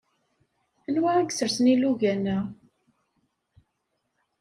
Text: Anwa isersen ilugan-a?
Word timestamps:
Anwa 0.87 1.11
isersen 1.29 1.71
ilugan-a? 1.73 2.37